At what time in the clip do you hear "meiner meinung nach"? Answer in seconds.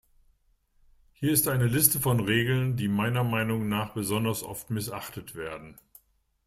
2.87-3.93